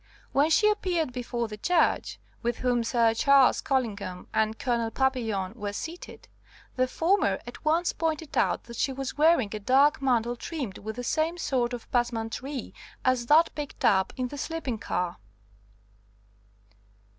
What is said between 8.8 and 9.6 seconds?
was wearing a